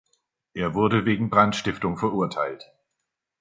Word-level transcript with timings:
Er 0.55 0.73
wurde 0.73 1.05
wegen 1.05 1.29
Brandstiftung 1.29 1.95
verurteilt. 1.95 2.71